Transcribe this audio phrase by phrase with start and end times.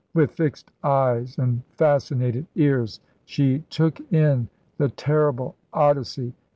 [0.15, 6.33] With fixed eyes and fascinated ears she took in the terrible Odyssey.